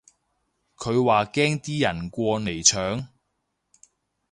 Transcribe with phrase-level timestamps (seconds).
[0.77, 3.07] 佢話驚啲人過嚟搶